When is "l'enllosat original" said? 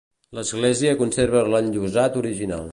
1.53-2.69